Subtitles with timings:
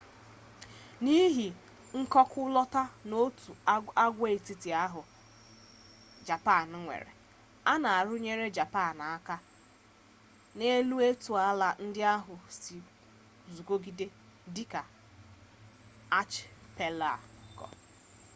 [1.03, 1.47] n’ihi
[1.99, 3.49] mkọkụlọta/òtù
[4.05, 5.01] agwaetiti ahụ
[6.27, 7.11] japan nwere
[7.71, 9.35] a na-arụnyekarị japan aka
[10.57, 12.75] n’elu etu ala ndị ahụ sị
[13.45, 14.05] guzogide
[14.55, 14.81] dị ka
[16.19, 17.67] archipelago